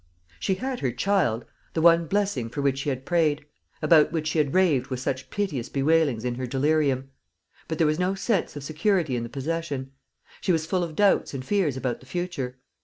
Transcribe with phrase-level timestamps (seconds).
[0.39, 1.45] She had her child
[1.75, 3.45] the one blessing for which she had prayed
[3.83, 7.11] about which she had raved with such piteous bewailings in her delirium;
[7.67, 9.91] but there was no sense of security in the possession.
[10.41, 12.57] She was full of doubts and fears about the future.